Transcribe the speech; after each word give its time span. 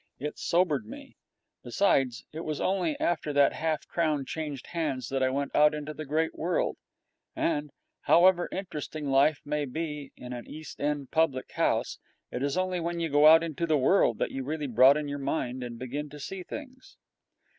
It 0.17 0.39
sobered 0.39 0.87
me. 0.87 1.15
Besides, 1.63 2.25
it 2.31 2.39
was 2.39 2.59
only 2.59 2.99
after 2.99 3.31
that 3.33 3.53
half 3.53 3.87
crown 3.87 4.25
changed 4.25 4.65
hands 4.65 5.09
that 5.09 5.21
I 5.21 5.29
went 5.29 5.55
out 5.55 5.75
into 5.75 5.93
the 5.93 6.05
great 6.07 6.33
world; 6.33 6.77
and, 7.35 7.69
however 8.01 8.49
interesting 8.51 9.11
life 9.11 9.41
may 9.45 9.65
be 9.65 10.11
in 10.17 10.33
an 10.33 10.47
East 10.47 10.79
End 10.81 11.11
public 11.11 11.51
house, 11.51 11.99
it 12.31 12.41
is 12.41 12.57
only 12.57 12.79
when 12.79 12.99
you 12.99 13.09
go 13.09 13.27
out 13.27 13.43
into 13.43 13.67
the 13.67 13.77
world 13.77 14.17
that 14.17 14.31
you 14.31 14.43
really 14.43 14.65
broaden 14.65 15.07
your 15.07 15.19
mind 15.19 15.61
and 15.63 15.77
begin 15.77 16.09
to 16.09 16.19
see 16.19 16.41
things. 16.41 16.97